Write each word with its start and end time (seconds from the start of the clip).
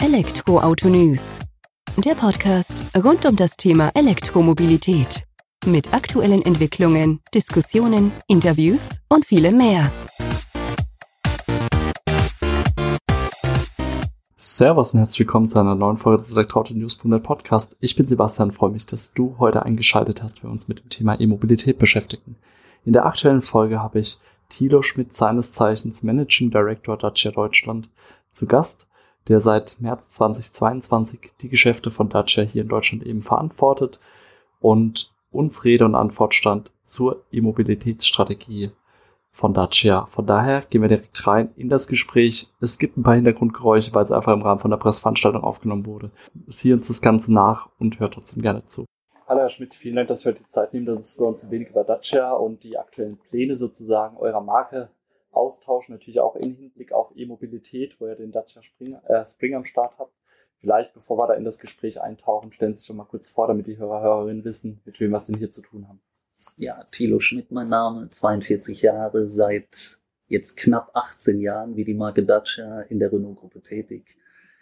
Elektroauto 0.00 0.88
News. 0.88 1.36
Der 1.96 2.14
Podcast 2.14 2.84
rund 2.96 3.26
um 3.26 3.34
das 3.34 3.56
Thema 3.56 3.90
Elektromobilität. 3.94 5.24
Mit 5.66 5.92
aktuellen 5.92 6.40
Entwicklungen, 6.42 7.20
Diskussionen, 7.34 8.12
Interviews 8.28 9.00
und 9.08 9.26
vielem 9.26 9.56
mehr. 9.56 9.90
Servus 14.36 14.94
und 14.94 15.00
herzlich 15.00 15.18
willkommen 15.18 15.48
zu 15.48 15.58
einer 15.58 15.74
neuen 15.74 15.96
Folge 15.96 16.22
des 16.22 16.32
Elektroauto-News.net 16.32 17.24
Podcast. 17.24 17.76
Ich 17.80 17.96
bin 17.96 18.06
Sebastian, 18.06 18.52
freue 18.52 18.70
mich, 18.70 18.86
dass 18.86 19.14
du 19.14 19.34
heute 19.40 19.64
eingeschaltet 19.64 20.22
hast, 20.22 20.44
wir 20.44 20.50
uns 20.50 20.68
mit 20.68 20.78
dem 20.78 20.90
Thema 20.90 21.20
E-Mobilität 21.20 21.76
beschäftigen. 21.76 22.36
In 22.84 22.92
der 22.92 23.04
aktuellen 23.04 23.42
Folge 23.42 23.82
habe 23.82 23.98
ich 23.98 24.20
Thilo 24.48 24.80
Schmidt, 24.82 25.12
seines 25.12 25.50
Zeichens 25.50 26.04
Managing 26.04 26.52
Director 26.52 26.96
Dacia 26.96 27.32
Deutschland, 27.32 27.90
zu 28.30 28.46
Gast 28.46 28.86
der 29.28 29.40
seit 29.40 29.76
März 29.80 30.08
2022 30.08 31.20
die 31.40 31.48
Geschäfte 31.48 31.90
von 31.90 32.08
Dacia 32.08 32.42
hier 32.42 32.62
in 32.62 32.68
Deutschland 32.68 33.04
eben 33.04 33.20
verantwortet 33.20 34.00
und 34.60 35.12
uns 35.30 35.64
Rede 35.64 35.84
und 35.84 35.94
Antwort 35.94 36.34
stand 36.34 36.72
zur 36.84 37.24
E-Mobilitätsstrategie 37.30 38.72
von 39.30 39.52
Dacia. 39.54 40.06
Von 40.06 40.26
daher 40.26 40.62
gehen 40.62 40.80
wir 40.80 40.88
direkt 40.88 41.26
rein 41.26 41.50
in 41.56 41.68
das 41.68 41.86
Gespräch. 41.86 42.50
Es 42.60 42.78
gibt 42.78 42.96
ein 42.96 43.02
paar 43.02 43.14
Hintergrundgeräusche, 43.14 43.94
weil 43.94 44.04
es 44.04 44.10
einfach 44.10 44.32
im 44.32 44.42
Rahmen 44.42 44.60
von 44.60 44.70
der 44.70 44.78
Pressveranstaltung 44.78 45.44
aufgenommen 45.44 45.86
wurde. 45.86 46.10
Sieh 46.46 46.72
uns 46.72 46.88
das 46.88 47.02
Ganze 47.02 47.32
nach 47.32 47.68
und 47.78 48.00
hört 48.00 48.14
trotzdem 48.14 48.42
gerne 48.42 48.64
zu. 48.64 48.86
Hallo 49.28 49.40
Herr 49.40 49.50
Schmidt, 49.50 49.74
vielen 49.74 49.96
Dank, 49.96 50.08
dass 50.08 50.22
Sie 50.22 50.30
heute 50.30 50.38
die 50.38 50.48
Zeit 50.48 50.72
nehmen, 50.72 50.86
dass 50.86 51.18
wir 51.18 51.26
uns 51.26 51.44
ein 51.44 51.50
wenig 51.50 51.68
über 51.68 51.84
Dacia 51.84 52.32
und 52.32 52.64
die 52.64 52.78
aktuellen 52.78 53.18
Pläne 53.18 53.56
sozusagen 53.56 54.16
eurer 54.16 54.40
Marke 54.40 54.88
austauschen, 55.38 55.94
natürlich 55.94 56.20
auch 56.20 56.36
im 56.36 56.56
Hinblick 56.56 56.92
auf 56.92 57.12
E-Mobilität, 57.14 58.00
wo 58.00 58.06
ihr 58.06 58.16
den 58.16 58.32
Dacia 58.32 58.62
Spring, 58.62 58.94
äh, 59.06 59.24
Spring 59.26 59.54
am 59.54 59.64
Start 59.64 59.98
habt. 59.98 60.12
Vielleicht, 60.60 60.92
bevor 60.92 61.16
wir 61.16 61.28
da 61.28 61.34
in 61.34 61.44
das 61.44 61.60
Gespräch 61.60 62.00
eintauchen, 62.02 62.52
stellen 62.52 62.74
Sie 62.74 62.78
sich 62.78 62.86
schon 62.86 62.96
mal 62.96 63.04
kurz 63.04 63.28
vor, 63.28 63.46
damit 63.46 63.68
die 63.68 63.78
Hörer, 63.78 64.02
Hörerinnen 64.02 64.44
wissen, 64.44 64.80
mit 64.84 64.98
wem 64.98 65.12
wir 65.12 65.16
es 65.16 65.26
denn 65.26 65.36
hier 65.36 65.52
zu 65.52 65.62
tun 65.62 65.86
haben. 65.88 66.00
Ja, 66.56 66.84
Thilo 66.90 67.20
Schmidt 67.20 67.52
mein 67.52 67.68
Name, 67.68 68.10
42 68.10 68.82
Jahre, 68.82 69.28
seit 69.28 69.98
jetzt 70.26 70.56
knapp 70.56 70.90
18 70.94 71.40
Jahren 71.40 71.76
wie 71.76 71.84
die 71.84 71.94
Marke 71.94 72.24
Dacia 72.24 72.80
in 72.82 72.98
der 72.98 73.12
Renault-Gruppe 73.12 73.62
tätig. 73.62 74.16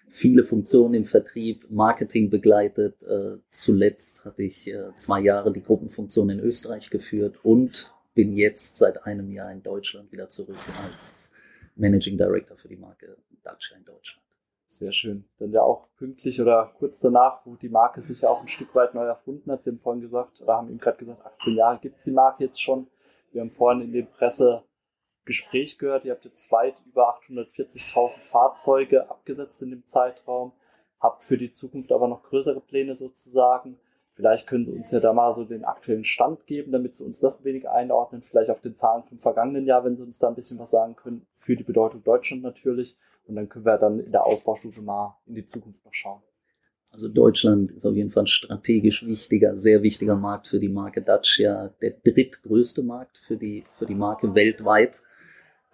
Viele 0.09 0.45
Funktionen 0.45 0.95
im 0.95 1.05
Vertrieb, 1.07 1.67
Marketing 1.71 2.31
begleitet. 2.31 3.03
Äh, 3.03 3.39
zuletzt 3.51 4.25
hatte 4.25 4.43
ich 4.43 4.69
äh, 4.69 4.95
zwei 4.97 5.21
Jahre 5.21 5.53
die 5.53 5.63
Gruppenfunktion 5.63 6.31
in 6.31 6.41
Österreich 6.41 6.91
geführt 6.91 7.41
und 7.43 7.93
bin 8.17 8.33
jetzt 8.33 8.79
seit 8.79 9.05
einem 9.05 9.31
Jahr 9.31 9.53
in 9.53 9.63
Deutschland 9.63 10.11
wieder 10.11 10.31
zurück 10.31 10.57
als 10.83 11.35
Managing 11.77 12.17
Director 12.17 12.57
für 12.57 12.69
die 12.69 12.79
Marke 12.79 13.19
Dacia 13.43 13.77
in 13.77 13.85
Deutschland. 13.85 14.25
Sehr 14.67 14.91
schön. 14.91 15.27
Dann 15.39 15.53
ja 15.53 15.61
auch 15.61 15.89
pünktlich 15.97 16.41
oder 16.41 16.73
kurz 16.79 16.99
danach, 17.01 17.45
wo 17.45 17.57
die 17.57 17.69
Marke 17.69 18.01
sich 18.01 18.23
ja 18.23 18.31
auch 18.31 18.41
ein 18.41 18.49
Stück 18.49 18.75
weit 18.75 18.95
neu 18.95 19.05
erfunden 19.05 19.53
hat. 19.53 19.63
Sie 19.63 19.71
haben 19.71 19.79
vorhin 19.79 20.01
gesagt, 20.01 20.41
oder 20.41 20.55
haben 20.55 20.71
ihm 20.71 20.79
gerade 20.79 20.97
gesagt, 20.97 21.25
18 21.25 21.55
Jahre 21.57 21.79
gibt 21.79 21.99
es 21.99 22.05
die 22.05 22.11
Marke 22.11 22.45
jetzt 22.45 22.61
schon. 22.61 22.87
Wir 23.33 23.43
haben 23.43 23.51
vorhin 23.51 23.83
in 23.83 23.93
dem 23.93 24.07
Pressegespräch 24.07 25.77
gehört, 25.77 26.07
ihr 26.07 26.13
habt 26.13 26.25
jetzt 26.25 26.51
weit 26.51 26.77
über 26.87 27.19
840.000 27.21 28.19
Fahrzeuge 28.31 29.11
abgesetzt 29.11 29.61
in 29.61 29.71
dem 29.71 29.87
Zeitraum, 29.87 30.53
habt 31.01 31.23
für 31.23 31.37
die 31.37 31.53
Zukunft 31.53 31.93
aber 31.93 32.09
noch 32.09 32.23
größere 32.23 32.63
Pläne 32.63 32.97
sozusagen. 32.97 33.79
Vielleicht 34.17 34.47
können 34.47 34.65
Sie 34.65 34.73
uns 34.73 34.91
ja 34.91 35.01
da 35.01 35.13
mal 35.13 35.35
so 35.35 35.45
den 35.45 35.67
aktuellen 35.67 36.07
Stand 36.07 36.47
geben, 36.47 36.73
damit 36.73 36.97
Sie 36.97 37.05
uns 37.05 37.21
das 37.21 37.39
ein 37.39 37.45
wenig 37.45 37.69
einordnen. 37.69 38.23
Vielleicht 38.23 38.49
auf 38.49 38.63
den 38.63 38.75
Zahlen 38.75 39.05
vom 39.05 39.19
vergangenen 39.19 39.67
Jahr, 39.67 39.85
wenn 39.85 39.97
Sie 39.97 40.03
uns 40.03 40.19
da 40.19 40.29
ein 40.29 40.35
bisschen 40.35 40.59
was 40.59 40.71
sagen 40.71 40.97
können, 40.97 41.27
für 41.37 41.55
die 41.55 41.65
Bedeutung 41.65 42.03
Deutschland 42.03 42.43
natürlich. 42.43 42.97
Und 43.27 43.37
dann 43.37 43.51
können 43.51 43.67
wir 43.67 43.77
dann 43.77 44.01
in 44.01 44.13
der 44.13 44.25
Ausbaustufe 44.25 44.81
mal 44.81 45.19
in 45.27 45.35
die 45.35 45.47
Zukunft 45.47 45.85
noch 45.85 45.93
schauen. 45.93 46.23
Also 46.93 47.09
Deutschland 47.09 47.73
ist 47.73 47.85
auf 47.85 47.95
jeden 47.95 48.11
Fall 48.11 48.23
ein 48.23 48.29
strategisch 48.29 49.05
wichtiger, 49.05 49.55
sehr 49.55 49.83
wichtiger 49.83 50.17
Markt 50.17 50.47
für 50.47 50.61
die 50.61 50.71
Marke 50.71 51.03
Dacia, 51.03 51.75
der 51.83 51.91
drittgrößte 51.91 52.83
Markt 52.83 53.19
für 53.27 53.37
die, 53.37 53.65
für 53.79 53.85
die 53.85 53.95
Marke 53.95 54.35
weltweit. 54.35 55.03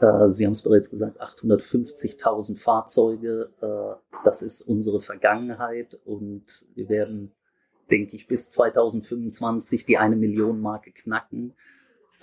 Äh, 0.01 0.31
Sie 0.31 0.45
haben 0.45 0.53
es 0.53 0.63
bereits 0.63 0.91
gesagt, 0.91 1.23
850.000 1.23 2.59
Fahrzeuge, 2.59 3.51
äh, 3.61 4.19
das 4.25 4.43
ist 4.43 4.63
unsere 4.63 5.01
Vergangenheit 5.01 6.01
und 6.05 6.65
wir 6.75 6.89
werden 6.89 7.31
denke 7.93 8.17
ich, 8.17 8.27
bis 8.27 8.51
2025 8.51 9.85
die 9.85 9.99
eine 9.99 10.17
Million 10.17 10.61
Marke 10.61 10.91
knacken. 10.91 11.55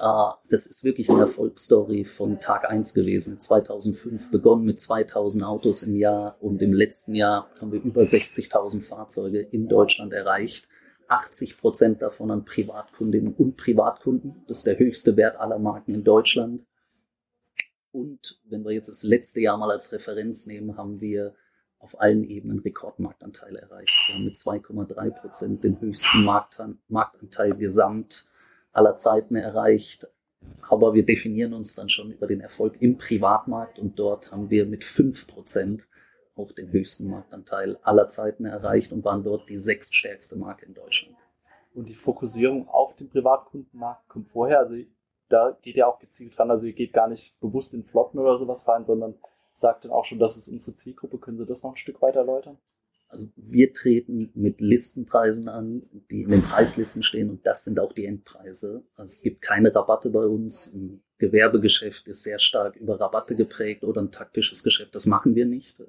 Uh, 0.02 0.32
das 0.50 0.66
ist 0.66 0.86
wirklich 0.86 1.10
eine 1.10 1.22
Erfolgsstory 1.22 2.06
von 2.06 2.40
Tag 2.40 2.70
1 2.70 2.94
gewesen. 2.94 3.38
2005 3.38 4.32
begonnen 4.32 4.64
mit 4.64 4.80
2000 4.80 5.44
Autos 5.44 5.84
im 5.84 5.96
Jahr 5.96 6.38
und 6.40 6.62
im 6.62 6.74
letzten 6.74 7.16
Jahr 7.16 7.50
haben 7.60 7.74
wir 7.74 7.82
über 7.82 8.04
60.000 8.04 8.82
Fahrzeuge 8.82 9.42
in 9.42 9.68
Deutschland 9.68 10.14
erreicht. 10.14 10.70
80 11.10 11.58
Prozent 11.58 12.02
davon 12.02 12.32
an 12.32 12.46
Privatkundinnen 12.46 13.34
und 13.34 13.58
Privatkunden. 13.58 14.44
Das 14.48 14.60
ist 14.60 14.68
der 14.68 14.80
höchste 14.80 15.18
Wert 15.18 15.38
aller 15.38 15.60
Marken 15.60 15.94
in 15.94 16.04
Deutschland. 16.06 16.66
Und 17.92 18.40
wenn 18.48 18.64
wir 18.64 18.72
jetzt 18.72 18.88
das 18.88 19.04
letzte 19.04 19.42
Jahr 19.42 19.58
mal 19.58 19.72
als 19.72 19.92
Referenz 19.92 20.46
nehmen, 20.46 20.78
haben 20.78 21.02
wir 21.02 21.36
auf 21.80 22.00
allen 22.00 22.24
Ebenen 22.24 22.60
Rekordmarktanteile 22.60 23.60
erreicht. 23.60 23.94
Wir 24.08 24.16
haben 24.16 24.26
mit 24.26 24.36
2,3 24.36 25.12
Prozent 25.12 25.64
den 25.64 25.80
höchsten 25.80 26.24
Marktanteil 26.24 27.56
gesamt 27.56 28.28
aller 28.72 28.98
Zeiten 28.98 29.36
erreicht. 29.36 30.08
Aber 30.70 30.94
wir 30.94 31.06
definieren 31.06 31.54
uns 31.54 31.76
dann 31.76 31.90
schon 31.90 32.12
über 32.12 32.28
den 32.28 32.42
Erfolg 32.42 32.82
im 32.82 32.98
Privatmarkt 32.98 33.80
und 33.80 34.00
dort 34.00 34.32
haben 34.32 34.50
wir 34.50 34.66
mit 34.66 34.84
5 34.84 35.28
Prozent 35.28 35.88
auch 36.36 36.52
den 36.54 36.72
höchsten 36.72 37.10
Marktanteil 37.10 37.78
aller 37.84 38.08
Zeiten 38.08 38.46
erreicht 38.46 38.94
und 38.94 39.04
waren 39.04 39.24
dort 39.24 39.50
die 39.50 39.58
sechststärkste 39.58 40.38
Marke 40.38 40.66
in 40.66 40.74
Deutschland. 40.74 41.18
Und 41.74 41.90
die 41.90 41.96
Fokussierung 41.96 42.68
auf 42.70 42.96
den 42.96 43.10
Privatkundenmarkt 43.10 44.08
kommt 44.08 44.30
vorher. 44.30 44.60
Also 44.60 44.76
da 45.28 45.58
geht 45.62 45.76
ja 45.76 45.88
auch 45.88 46.00
gezielt 46.00 46.38
dran. 46.38 46.50
Also 46.50 46.66
ihr 46.66 46.74
geht 46.74 46.94
gar 46.94 47.08
nicht 47.08 47.40
bewusst 47.40 47.74
in 47.74 47.84
Flotten 47.84 48.18
oder 48.20 48.38
sowas 48.38 48.68
rein, 48.68 48.86
sondern 48.86 49.16
sagt 49.60 49.86
dann 49.86 49.92
auch 49.92 50.06
schon, 50.06 50.20
das 50.20 50.38
ist 50.38 50.48
unsere 50.48 50.78
Zielgruppe. 50.78 51.18
Können 51.18 51.38
Sie 51.38 51.46
das 51.46 51.64
noch 51.64 51.72
ein 51.72 51.78
Stück 51.78 52.02
weiter 52.02 52.20
erläutern? 52.20 52.58
Also 53.10 53.28
wir 53.36 53.74
treten 53.74 54.30
mit 54.36 54.62
Listenpreisen 54.62 55.50
an, 55.50 55.82
die 56.12 56.22
in 56.22 56.30
den 56.30 56.44
Preislisten 56.44 57.02
stehen 57.02 57.32
und 57.32 57.46
das 57.46 57.64
sind 57.64 57.80
auch 57.80 57.92
die 57.92 58.06
Endpreise. 58.06 58.84
Also 58.96 59.08
es 59.08 59.24
gibt 59.24 59.42
keine 59.42 59.74
Rabatte 59.74 60.12
bei 60.12 60.26
uns. 60.26 60.72
Ein 60.72 61.02
Gewerbegeschäft 61.18 62.08
ist 62.08 62.22
sehr 62.22 62.38
stark 62.38 62.76
über 62.76 63.00
Rabatte 63.00 63.36
geprägt 63.36 63.84
oder 63.84 64.02
ein 64.02 64.12
taktisches 64.12 64.64
Geschäft. 64.64 64.94
Das 64.94 65.08
machen 65.08 65.34
wir 65.34 65.48
nicht. 65.48 65.82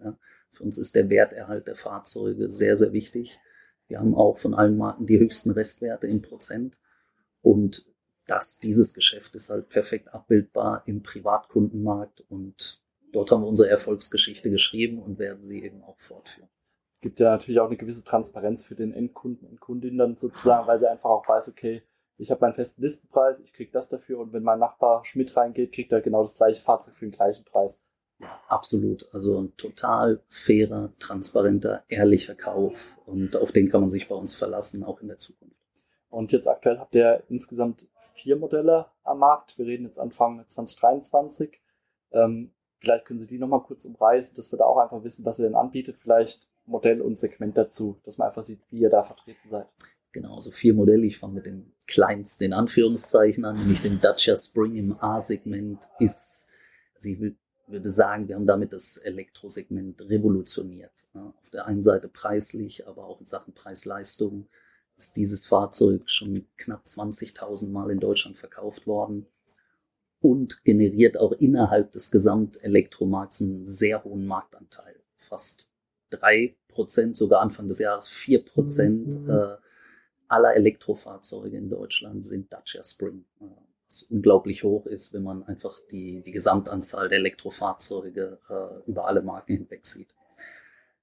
Für 0.50 0.64
uns 0.64 0.78
ist 0.78 0.94
der 0.94 1.10
Werterhalt 1.10 1.66
der 1.66 1.76
Fahrzeuge 1.76 2.50
sehr, 2.50 2.78
sehr 2.78 2.94
wichtig. 2.94 3.38
Wir 3.86 4.00
haben 4.00 4.14
auch 4.14 4.38
von 4.38 4.54
allen 4.54 4.78
Marken 4.78 5.06
die 5.06 5.18
höchsten 5.18 5.50
Restwerte 5.50 6.06
in 6.06 6.22
Prozent 6.22 6.78
und 7.42 7.86
das, 8.26 8.58
dieses 8.58 8.94
Geschäft 8.94 9.34
ist 9.34 9.50
halt 9.50 9.68
perfekt 9.68 10.14
abbildbar 10.14 10.84
im 10.86 11.02
Privatkundenmarkt 11.02 12.20
und 12.28 12.79
dort 13.12 13.30
haben 13.30 13.42
wir 13.42 13.48
unsere 13.48 13.68
Erfolgsgeschichte 13.68 14.50
geschrieben 14.50 15.00
und 15.02 15.18
werden 15.18 15.42
sie 15.42 15.64
eben 15.64 15.82
auch 15.82 15.98
fortführen. 15.98 16.48
Gibt 17.00 17.18
ja 17.18 17.30
natürlich 17.30 17.60
auch 17.60 17.66
eine 17.66 17.76
gewisse 17.76 18.04
Transparenz 18.04 18.64
für 18.64 18.74
den 18.74 18.92
Endkunden 18.92 19.48
und 19.48 19.60
Kundinnen 19.60 19.98
dann 19.98 20.16
sozusagen, 20.16 20.66
weil 20.66 20.78
sie 20.78 20.90
einfach 20.90 21.08
auch 21.08 21.26
weiß, 21.26 21.48
okay, 21.48 21.82
ich 22.18 22.30
habe 22.30 22.42
meinen 22.42 22.54
festen 22.54 22.82
Listenpreis, 22.82 23.40
ich 23.40 23.54
kriege 23.54 23.72
das 23.72 23.88
dafür 23.88 24.18
und 24.18 24.34
wenn 24.34 24.42
mein 24.42 24.58
Nachbar 24.58 25.04
Schmidt 25.06 25.34
reingeht, 25.36 25.72
kriegt 25.72 25.90
er 25.92 26.02
genau 26.02 26.20
das 26.20 26.36
gleiche 26.36 26.62
Fahrzeug 26.62 26.94
für 26.94 27.06
den 27.06 27.12
gleichen 27.12 27.44
Preis. 27.44 27.78
Ja, 28.18 28.38
absolut. 28.48 29.08
Also 29.14 29.40
ein 29.40 29.56
total 29.56 30.20
fairer, 30.28 30.92
transparenter, 30.98 31.84
ehrlicher 31.88 32.34
Kauf 32.34 32.98
und 33.06 33.36
auf 33.36 33.52
den 33.52 33.70
kann 33.70 33.80
man 33.80 33.88
sich 33.88 34.08
bei 34.08 34.14
uns 34.14 34.34
verlassen, 34.34 34.84
auch 34.84 35.00
in 35.00 35.08
der 35.08 35.18
Zukunft. 35.18 35.56
Und 36.10 36.32
jetzt 36.32 36.46
aktuell 36.46 36.78
habt 36.78 36.94
ihr 36.94 37.22
insgesamt 37.30 37.86
vier 38.14 38.36
Modelle 38.36 38.86
am 39.04 39.20
Markt. 39.20 39.56
Wir 39.56 39.64
reden 39.66 39.86
jetzt 39.86 39.98
Anfang 39.98 40.44
2023. 40.46 41.58
Ähm, 42.12 42.52
Vielleicht 42.80 43.04
können 43.04 43.20
Sie 43.20 43.26
die 43.26 43.38
nochmal 43.38 43.62
kurz 43.62 43.84
umreißen, 43.84 44.34
dass 44.34 44.52
wir 44.52 44.58
da 44.58 44.64
auch 44.64 44.78
einfach 44.78 45.04
wissen, 45.04 45.24
was 45.24 45.38
ihr 45.38 45.44
denn 45.44 45.54
anbietet. 45.54 45.96
Vielleicht 45.98 46.48
Modell 46.64 47.02
und 47.02 47.18
Segment 47.18 47.56
dazu, 47.56 48.00
dass 48.04 48.16
man 48.16 48.28
einfach 48.28 48.42
sieht, 48.42 48.60
wie 48.70 48.80
ihr 48.80 48.90
da 48.90 49.02
vertreten 49.02 49.50
seid. 49.50 49.66
Genau, 50.12 50.36
also 50.36 50.50
vier 50.50 50.74
Modelle. 50.74 51.06
Ich 51.06 51.18
fange 51.18 51.34
mit 51.34 51.46
dem 51.46 51.72
kleinsten 51.86 52.44
in 52.44 52.52
Anführungszeichen 52.52 53.44
an, 53.44 53.56
nämlich 53.56 53.82
dem 53.82 54.00
Dacia 54.00 54.34
Spring 54.34 54.76
im 54.76 54.96
A-Segment 54.98 55.78
ist, 55.98 56.50
also 56.94 57.08
ich 57.08 57.20
würde 57.20 57.90
sagen, 57.90 58.28
wir 58.28 58.34
haben 58.34 58.46
damit 58.46 58.72
das 58.72 58.96
Elektrosegment 58.96 60.00
revolutioniert. 60.02 60.92
Auf 61.14 61.50
der 61.50 61.66
einen 61.66 61.82
Seite 61.82 62.08
preislich, 62.08 62.88
aber 62.88 63.04
auch 63.04 63.20
in 63.20 63.26
Sachen 63.26 63.54
Preis-Leistung 63.54 64.48
ist 64.96 65.16
dieses 65.16 65.46
Fahrzeug 65.46 66.08
schon 66.10 66.46
knapp 66.56 66.84
20.000 66.84 67.68
Mal 67.68 67.90
in 67.90 68.00
Deutschland 68.00 68.38
verkauft 68.38 68.86
worden 68.86 69.26
und 70.20 70.64
generiert 70.64 71.18
auch 71.18 71.32
innerhalb 71.32 71.92
des 71.92 72.10
Gesamtelektromarkts 72.10 73.42
einen 73.42 73.66
sehr 73.66 74.04
hohen 74.04 74.26
Marktanteil. 74.26 74.96
Fast 75.16 75.68
drei 76.10 76.56
Prozent, 76.68 77.16
sogar 77.16 77.40
Anfang 77.40 77.68
des 77.68 77.78
Jahres 77.78 78.08
vier 78.08 78.44
Prozent 78.44 79.22
mhm. 79.22 79.30
äh, 79.30 79.56
aller 80.28 80.54
Elektrofahrzeuge 80.54 81.56
in 81.56 81.68
Deutschland 81.68 82.26
sind 82.26 82.52
Dacia 82.52 82.82
Spring. 82.84 83.24
Äh, 83.40 83.44
was 83.86 84.04
unglaublich 84.04 84.62
hoch 84.62 84.86
ist, 84.86 85.12
wenn 85.12 85.24
man 85.24 85.42
einfach 85.42 85.80
die, 85.90 86.22
die 86.22 86.30
Gesamtanzahl 86.30 87.08
der 87.08 87.18
Elektrofahrzeuge 87.18 88.38
äh, 88.48 88.88
über 88.88 89.08
alle 89.08 89.20
Marken 89.20 89.56
hinweg 89.56 89.84
sieht. 89.84 90.14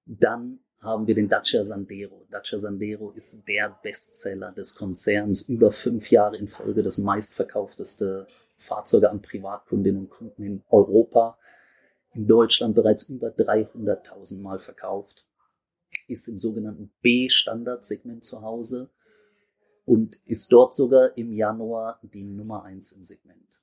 Dann 0.06 0.60
haben 0.80 1.06
wir 1.06 1.16
den 1.16 1.28
Dacia 1.28 1.66
Sandero. 1.66 2.26
Dacia 2.30 2.60
Sandero 2.60 3.12
ist 3.12 3.46
der 3.48 3.78
Bestseller 3.84 4.54
des 4.54 4.74
Konzerns, 4.74 5.42
über 5.42 5.74
fünf 5.74 6.12
Jahre 6.12 6.38
in 6.38 6.48
Folge 6.48 6.82
das 6.82 6.98
meistverkaufteste 6.98 8.28
Fahrzeuge 8.58 9.10
an 9.10 9.22
Privatkundinnen 9.22 10.02
und 10.02 10.10
Kunden 10.10 10.44
in 10.44 10.64
Europa. 10.70 11.38
In 12.14 12.28
Deutschland 12.28 12.76
bereits 12.76 13.04
über 13.04 13.30
300.000 13.30 14.40
Mal 14.40 14.60
verkauft. 14.60 15.26
Ist 16.08 16.28
im 16.28 16.40
sogenannten 16.40 16.92
B-Standardsegment 17.02 18.24
zu 18.24 18.42
Hause 18.42 18.90
und 19.86 20.16
ist 20.26 20.52
dort 20.52 20.74
sogar 20.74 21.18
im 21.18 21.32
Januar 21.32 22.00
die 22.02 22.24
Nummer 22.24 22.64
eins 22.64 22.92
im 22.92 23.04
Segment. 23.04 23.62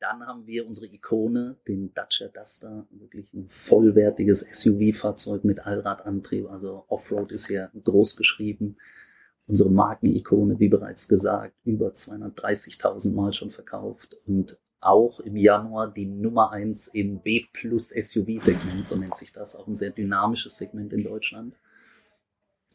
Dann 0.00 0.26
haben 0.26 0.46
wir 0.46 0.66
unsere 0.66 0.86
Ikone, 0.86 1.56
den 1.68 1.92
Dacia 1.92 2.28
Duster, 2.28 2.86
wirklich 2.90 3.30
ein 3.34 3.48
vollwertiges 3.50 4.40
SUV-Fahrzeug 4.40 5.44
mit 5.44 5.66
Allradantrieb, 5.66 6.48
also 6.50 6.86
Offroad 6.88 7.32
ist 7.32 7.48
hier 7.48 7.70
groß 7.84 8.16
geschrieben. 8.16 8.78
Unsere 9.50 9.68
Markenikone, 9.68 10.60
wie 10.60 10.68
bereits 10.68 11.08
gesagt, 11.08 11.56
über 11.64 11.88
230.000 11.88 13.12
Mal 13.12 13.32
schon 13.32 13.50
verkauft 13.50 14.16
und 14.28 14.60
auch 14.78 15.18
im 15.18 15.36
Januar 15.36 15.92
die 15.92 16.06
Nummer 16.06 16.52
eins 16.52 16.86
im 16.86 17.18
B 17.18 17.46
plus 17.52 17.88
SUV-Segment, 17.88 18.86
so 18.86 18.94
nennt 18.94 19.16
sich 19.16 19.32
das, 19.32 19.56
auch 19.56 19.66
ein 19.66 19.74
sehr 19.74 19.90
dynamisches 19.90 20.56
Segment 20.56 20.92
in 20.92 21.02
Deutschland. 21.02 21.58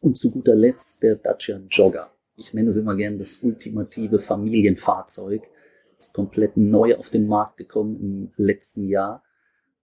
Und 0.01 0.17
zu 0.17 0.31
guter 0.31 0.53
Letzt 0.53 1.01
der 1.01 1.15
Dacia 1.15 1.61
Jogger. 1.69 2.11
Ich 2.35 2.53
nenne 2.53 2.71
es 2.71 2.75
immer 2.75 2.97
gern 2.97 3.19
das 3.19 3.37
ultimative 3.41 4.19
Familienfahrzeug 4.19 5.43
ist 5.97 6.13
komplett 6.13 6.57
neu 6.57 6.97
auf 6.97 7.09
den 7.09 7.25
Markt 7.25 7.55
gekommen 7.55 7.95
im 8.01 8.31
letzten 8.35 8.89
Jahr 8.89 9.23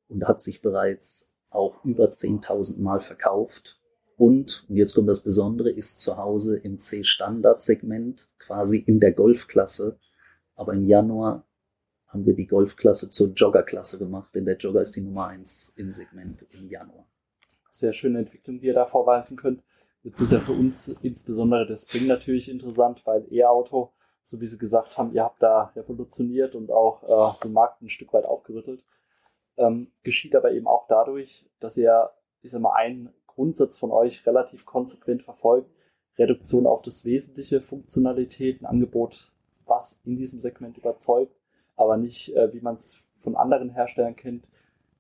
und 0.08 0.28
hat 0.28 0.42
sich 0.42 0.60
bereits 0.60 1.34
auch 1.48 1.82
über 1.86 2.10
10.000 2.10 2.82
Mal 2.82 3.00
verkauft. 3.00 3.80
Und, 4.22 4.64
und 4.68 4.76
jetzt 4.76 4.94
kommt 4.94 5.08
das 5.08 5.24
Besondere, 5.24 5.68
ist 5.68 6.00
zu 6.00 6.16
Hause 6.16 6.56
im 6.56 6.78
C-Standard-Segment, 6.78 8.28
quasi 8.38 8.78
in 8.78 9.00
der 9.00 9.10
Golfklasse. 9.10 9.98
Aber 10.54 10.74
im 10.74 10.86
Januar 10.86 11.44
haben 12.06 12.24
wir 12.24 12.34
die 12.34 12.46
Golfklasse 12.46 13.10
zur 13.10 13.32
Joggerklasse 13.32 13.98
gemacht, 13.98 14.32
denn 14.36 14.44
der 14.44 14.58
Jogger 14.58 14.80
ist 14.80 14.94
die 14.94 15.00
Nummer 15.00 15.26
eins 15.26 15.74
im 15.76 15.90
Segment 15.90 16.46
im 16.52 16.68
Januar. 16.68 17.04
Sehr 17.72 17.92
schöne 17.92 18.20
Entwicklung, 18.20 18.60
die 18.60 18.66
ihr 18.66 18.74
da 18.74 18.86
vorweisen 18.86 19.36
könnt. 19.36 19.64
Jetzt 20.04 20.20
ist 20.20 20.30
ja 20.30 20.38
für 20.38 20.52
uns 20.52 20.94
insbesondere 21.02 21.66
der 21.66 21.76
Spring 21.76 22.06
natürlich 22.06 22.48
interessant, 22.48 23.02
weil 23.04 23.26
E-Auto 23.28 23.90
so 24.22 24.40
wie 24.40 24.46
Sie 24.46 24.56
gesagt 24.56 24.98
haben, 24.98 25.12
ihr 25.14 25.24
habt 25.24 25.42
da 25.42 25.72
revolutioniert 25.74 26.54
und 26.54 26.70
auch 26.70 27.02
äh, 27.02 27.42
den 27.42 27.52
Markt 27.52 27.82
ein 27.82 27.88
Stück 27.88 28.12
weit 28.12 28.24
aufgerüttelt. 28.24 28.84
Ähm, 29.56 29.90
geschieht 30.04 30.36
aber 30.36 30.52
eben 30.52 30.68
auch 30.68 30.86
dadurch, 30.86 31.44
dass 31.58 31.76
ihr, 31.76 32.10
ich 32.40 32.52
sag 32.52 32.60
mal, 32.60 32.74
einen 32.74 33.12
Grundsatz 33.34 33.78
von 33.78 33.90
euch 33.90 34.26
relativ 34.26 34.64
konsequent 34.64 35.22
verfolgt. 35.22 35.70
Reduktion 36.18 36.66
auf 36.66 36.82
das 36.82 37.04
Wesentliche, 37.04 37.60
Funktionalität, 37.60 38.60
ein 38.60 38.66
Angebot, 38.66 39.32
was 39.66 40.00
in 40.04 40.16
diesem 40.16 40.38
Segment 40.38 40.76
überzeugt, 40.76 41.34
aber 41.76 41.96
nicht, 41.96 42.34
äh, 42.36 42.52
wie 42.52 42.60
man 42.60 42.76
es 42.76 43.06
von 43.20 43.36
anderen 43.36 43.70
Herstellern 43.70 44.16
kennt, 44.16 44.46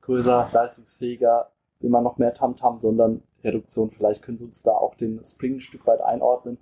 größer, 0.00 0.50
leistungsfähiger, 0.52 1.50
immer 1.80 2.00
noch 2.00 2.18
mehr 2.18 2.32
Tamtam, 2.32 2.76
-Tam, 2.76 2.80
sondern 2.80 3.22
Reduktion. 3.44 3.90
Vielleicht 3.90 4.22
können 4.22 4.38
Sie 4.38 4.44
uns 4.44 4.62
da 4.62 4.72
auch 4.72 4.94
den 4.94 5.22
Spring 5.24 5.56
ein 5.56 5.60
Stück 5.60 5.86
weit 5.86 6.00
einordnen. 6.00 6.58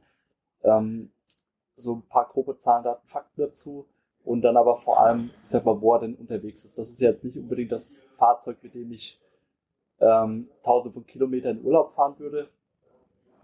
Ähm, 0.62 1.10
so 1.76 1.94
ein 1.94 2.02
paar 2.02 2.28
grobe 2.28 2.58
Zahlen, 2.58 2.84
Daten, 2.84 3.06
Fakten 3.06 3.40
dazu 3.40 3.86
und 4.24 4.42
dann 4.42 4.56
aber 4.56 4.76
vor 4.76 5.00
allem, 5.00 5.30
ich 5.42 5.50
sag 5.50 5.64
mal, 5.64 5.80
wo 5.80 5.94
er 5.94 6.00
denn 6.00 6.14
unterwegs 6.14 6.64
ist. 6.64 6.78
Das 6.78 6.90
ist 6.90 7.00
jetzt 7.00 7.24
nicht 7.24 7.38
unbedingt 7.38 7.72
das 7.72 8.02
Fahrzeug, 8.16 8.58
mit 8.62 8.74
dem 8.74 8.92
ich 8.92 9.18
ähm, 10.00 10.48
tausende 10.62 10.92
von 10.94 11.06
Kilometern 11.06 11.58
in 11.58 11.64
Urlaub 11.64 11.94
fahren 11.94 12.14
würde. 12.18 12.48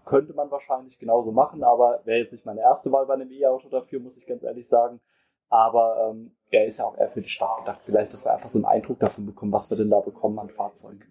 Könnte 0.05 0.33
man 0.33 0.49
wahrscheinlich 0.51 0.99
genauso 0.99 1.31
machen, 1.31 1.63
aber 1.63 2.01
wäre 2.05 2.19
jetzt 2.19 2.31
nicht 2.31 2.45
meine 2.45 2.61
erste 2.61 2.91
Wahl 2.91 3.05
bei 3.05 3.13
einem 3.13 3.31
E-Auto 3.31 3.67
dafür, 3.69 3.99
muss 3.99 4.17
ich 4.17 4.25
ganz 4.25 4.43
ehrlich 4.43 4.67
sagen. 4.67 4.99
Aber 5.49 6.09
ähm, 6.09 6.31
er 6.49 6.65
ist 6.65 6.79
ja 6.79 6.85
auch 6.85 6.97
eher 6.97 7.09
für 7.09 7.21
die 7.21 7.29
Stadt 7.29 7.59
gedacht. 7.59 7.81
Vielleicht, 7.85 8.13
dass 8.13 8.25
wir 8.25 8.33
einfach 8.33 8.49
so 8.49 8.57
einen 8.57 8.65
Eindruck 8.65 8.99
davon 8.99 9.25
bekommen, 9.25 9.51
was 9.51 9.69
wir 9.69 9.77
denn 9.77 9.89
da 9.89 9.99
bekommen 9.99 10.39
an 10.39 10.49
Fahrzeugen. 10.49 11.03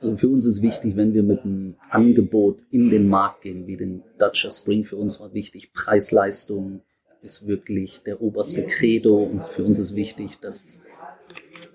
Also 0.00 0.16
für 0.16 0.28
uns 0.28 0.46
ist 0.46 0.62
wichtig, 0.62 0.96
wenn 0.96 1.12
wir 1.12 1.22
mit 1.22 1.44
einem 1.44 1.76
Angebot 1.90 2.62
in 2.70 2.90
den 2.90 3.08
Markt 3.08 3.42
gehen, 3.42 3.66
wie 3.66 3.76
den 3.76 4.04
Dacia 4.16 4.50
Spring, 4.50 4.84
für 4.84 4.96
uns 4.96 5.20
war 5.20 5.32
wichtig, 5.32 5.72
Preis-Leistung 5.72 6.82
ist 7.20 7.48
wirklich 7.48 8.02
der 8.04 8.22
oberste 8.22 8.64
Credo 8.64 9.16
und 9.24 9.42
für 9.42 9.64
uns 9.64 9.78
ist 9.80 9.96
wichtig, 9.96 10.38
dass 10.40 10.84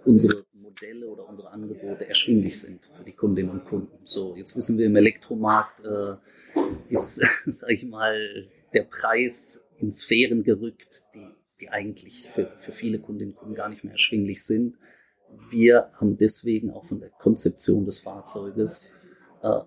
unsere 0.06 0.43
Modelle 0.83 1.07
oder 1.07 1.27
unsere 1.27 1.51
Angebote 1.51 2.07
erschwinglich 2.07 2.59
sind 2.59 2.89
für 2.97 3.03
die 3.03 3.13
Kundinnen 3.13 3.51
und 3.51 3.65
Kunden. 3.65 4.00
So, 4.06 4.35
jetzt 4.35 4.56
wissen 4.56 4.77
wir 4.77 4.85
im 4.85 4.95
Elektromarkt 4.95 5.81
äh, 5.85 6.15
ist, 6.89 7.25
sag 7.45 7.69
ich 7.69 7.85
mal, 7.85 8.47
der 8.74 8.83
Preis 8.83 9.65
in 9.77 9.91
Sphären 9.91 10.44
gerückt, 10.44 11.06
die, 11.13 11.27
die 11.62 11.69
eigentlich 11.69 12.30
für, 12.30 12.53
für 12.57 12.71
viele 12.71 13.00
Kundinnen 13.00 13.33
und 13.33 13.39
Kunden 13.39 13.56
gar 13.56 13.69
nicht 13.69 13.83
mehr 13.83 13.94
erschwinglich 13.94 14.44
sind 14.44 14.77
wir 15.50 15.89
haben 16.00 16.18
deswegen 16.18 16.71
auch 16.71 16.85
von 16.85 17.00
der 17.00 17.09
Konzeption 17.09 17.85
des 17.85 18.00
Fahrzeuges, 18.00 18.94
äh, 19.41 19.62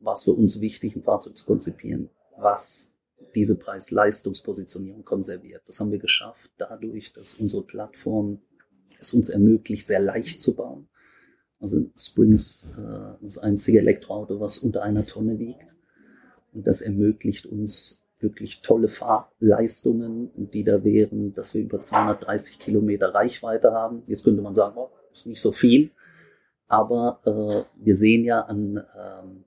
war 0.00 0.16
für 0.16 0.32
uns 0.32 0.60
wichtig, 0.60 0.96
ein 0.96 1.02
Fahrzeug 1.02 1.36
zu 1.36 1.44
konzipieren, 1.44 2.10
was 2.36 2.94
diese 3.34 3.56
Preis-Leistungspositionierung 3.56 5.04
konserviert. 5.04 5.62
Das 5.66 5.80
haben 5.80 5.92
wir 5.92 5.98
geschafft 5.98 6.50
dadurch, 6.58 7.12
dass 7.12 7.34
unsere 7.34 7.62
Plattform 7.62 8.42
es 9.00 9.14
uns 9.14 9.28
ermöglicht, 9.28 9.86
sehr 9.86 10.00
leicht 10.00 10.40
zu 10.40 10.54
bauen. 10.54 10.88
Also 11.60 11.90
Springs 11.96 12.72
äh, 12.76 13.22
das 13.22 13.38
einzige 13.38 13.78
Elektroauto, 13.78 14.40
was 14.40 14.58
unter 14.58 14.82
einer 14.82 15.06
Tonne 15.06 15.38
wiegt. 15.38 15.76
Und 16.52 16.66
das 16.66 16.80
ermöglicht 16.80 17.46
uns 17.46 18.02
wirklich 18.18 18.62
tolle 18.62 18.88
Fahrleistungen, 18.88 20.30
die 20.52 20.64
da 20.64 20.84
wären, 20.84 21.34
dass 21.34 21.54
wir 21.54 21.62
über 21.62 21.80
230 21.80 22.58
Kilometer 22.58 23.14
Reichweite 23.14 23.72
haben. 23.72 24.02
Jetzt 24.06 24.24
könnte 24.24 24.42
man 24.42 24.54
sagen, 24.54 24.76
oh, 24.76 24.90
ist 25.12 25.26
nicht 25.26 25.40
so 25.40 25.52
viel, 25.52 25.90
aber 26.68 27.20
äh, 27.24 27.84
wir 27.84 27.96
sehen 27.96 28.24
ja 28.24 28.40
an, 28.42 28.82
ähm, 28.96 29.44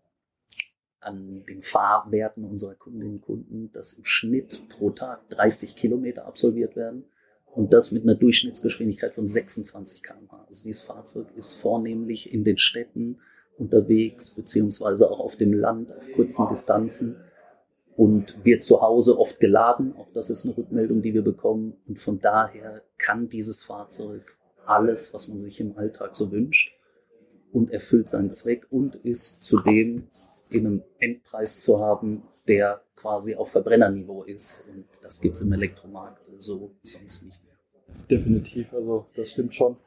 an 0.99 1.43
den 1.47 1.61
Fahrwerten 1.61 2.43
unserer 2.43 2.75
Kundinnen 2.75 3.15
und 3.15 3.21
Kunden, 3.21 3.71
dass 3.71 3.93
im 3.93 4.05
Schnitt 4.05 4.61
pro 4.69 4.91
Tag 4.91 5.27
30 5.29 5.75
Kilometer 5.75 6.25
absolviert 6.25 6.75
werden 6.75 7.05
und 7.55 7.71
das 7.73 7.91
mit 7.91 8.03
einer 8.03 8.15
Durchschnittsgeschwindigkeit 8.15 9.13
von 9.13 9.27
26 9.27 10.03
km/h. 10.03 10.45
Also 10.47 10.63
dieses 10.63 10.81
Fahrzeug 10.83 11.27
ist 11.35 11.53
vornehmlich 11.53 12.33
in 12.33 12.43
den 12.43 12.57
Städten 12.57 13.19
unterwegs, 13.57 14.31
beziehungsweise 14.31 15.09
auch 15.09 15.19
auf 15.19 15.37
dem 15.37 15.53
Land 15.53 15.95
auf 15.95 16.11
kurzen 16.11 16.47
Distanzen 16.49 17.15
und 17.95 18.43
wird 18.43 18.63
zu 18.63 18.81
Hause 18.81 19.17
oft 19.17 19.39
geladen. 19.39 19.95
Auch 19.97 20.11
das 20.13 20.29
ist 20.29 20.45
eine 20.45 20.57
Rückmeldung, 20.57 21.01
die 21.01 21.13
wir 21.13 21.21
bekommen. 21.21 21.77
Und 21.87 21.99
von 21.99 22.19
daher 22.19 22.81
kann 22.97 23.29
dieses 23.29 23.63
Fahrzeug 23.63 24.21
alles, 24.65 25.13
was 25.13 25.29
man 25.29 25.39
sich 25.39 25.61
im 25.61 25.77
Alltag 25.77 26.15
so 26.15 26.31
wünscht 26.31 26.73
und 27.53 27.71
erfüllt 27.71 28.09
seinen 28.09 28.31
Zweck 28.31 28.67
und 28.69 28.95
ist 28.95 29.43
zudem 29.43 30.07
in 30.49 30.65
einem 30.65 30.83
Endpreis 30.99 31.61
zu 31.61 31.79
haben, 31.79 32.23
der 32.47 32.81
quasi 33.05 33.35
auf 33.35 33.51
Verbrennerniveau 33.51 34.23
ist. 34.23 34.67
Und 34.67 34.87
das 35.03 35.21
gibt 35.21 35.35
es 35.35 35.41
im 35.41 35.53
Elektromarkt 35.53 36.19
so 36.39 36.71
sonst 36.81 37.23
nicht 37.23 37.39
mehr. 37.43 37.53
Definitiv, 38.09 38.73
also 38.73 39.05
das 39.15 39.29
stimmt 39.29 39.53
schon. 39.53 39.77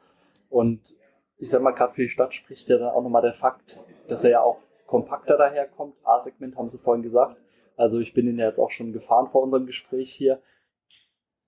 Und 0.47 0.95
ich 1.37 1.49
sag 1.49 1.61
mal, 1.61 1.71
gerade 1.71 1.93
für 1.93 2.03
die 2.03 2.09
Stadt 2.09 2.33
spricht 2.33 2.69
ja 2.69 2.77
dann 2.77 2.89
auch 2.89 3.03
nochmal 3.03 3.21
der 3.21 3.33
Fakt, 3.33 3.81
dass 4.07 4.23
er 4.23 4.29
ja 4.29 4.41
auch 4.41 4.59
kompakter 4.85 5.35
daherkommt. 5.35 5.95
A-Segment 6.03 6.55
haben 6.55 6.69
Sie 6.69 6.77
vorhin 6.77 7.03
gesagt. 7.03 7.35
Also 7.75 7.99
ich 7.99 8.13
bin 8.13 8.25
ihn 8.25 8.39
ja 8.39 8.47
jetzt 8.47 8.59
auch 8.59 8.71
schon 8.71 8.93
gefahren 8.93 9.27
vor 9.29 9.43
unserem 9.43 9.65
Gespräch 9.65 10.13
hier. 10.13 10.41